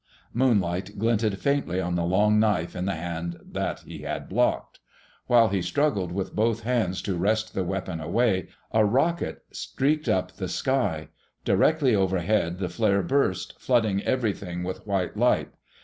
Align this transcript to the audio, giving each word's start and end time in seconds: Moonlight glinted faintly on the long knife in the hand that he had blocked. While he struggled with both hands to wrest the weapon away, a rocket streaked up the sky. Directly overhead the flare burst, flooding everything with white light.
Moonlight 0.33 0.97
glinted 0.97 1.37
faintly 1.39 1.79
on 1.79 1.93
the 1.93 2.03
long 2.03 2.39
knife 2.39 2.75
in 2.75 2.85
the 2.85 2.95
hand 2.95 3.39
that 3.45 3.81
he 3.81 3.99
had 3.99 4.27
blocked. 4.27 4.79
While 5.27 5.49
he 5.49 5.61
struggled 5.61 6.11
with 6.11 6.35
both 6.35 6.61
hands 6.63 7.03
to 7.03 7.15
wrest 7.15 7.53
the 7.53 7.63
weapon 7.63 7.99
away, 7.99 8.47
a 8.71 8.83
rocket 8.83 9.43
streaked 9.51 10.09
up 10.09 10.31
the 10.31 10.49
sky. 10.49 11.09
Directly 11.45 11.93
overhead 11.95 12.57
the 12.57 12.67
flare 12.67 13.03
burst, 13.03 13.59
flooding 13.59 14.01
everything 14.01 14.63
with 14.63 14.87
white 14.87 15.17
light. 15.17 15.51